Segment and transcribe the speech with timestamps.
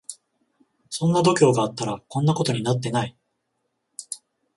[0.89, 3.15] そんな度胸があったらこんなことになってない